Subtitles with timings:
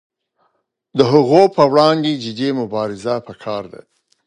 [0.97, 3.81] د هغو پر وړاندې جدي مبارزه پکار ده.